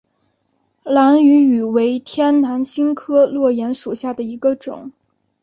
[0.83, 4.91] 兰屿芋为天南星科落檐属下的一个种。